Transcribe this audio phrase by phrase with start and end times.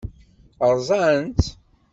[0.73, 1.47] Ṛṛẓan-tt?